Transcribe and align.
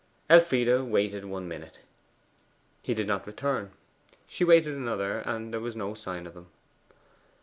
Elfride 0.31 0.81
waited 0.89 1.25
one 1.25 1.47
minute; 1.47 1.77
he 2.81 2.95
did 2.95 3.05
not 3.05 3.27
return. 3.27 3.69
She 4.25 4.43
waited 4.43 4.75
another, 4.75 5.19
and 5.19 5.53
there 5.53 5.61
was 5.61 5.75
no 5.75 5.93
sign 5.93 6.25
of 6.25 6.35
him. 6.35 6.47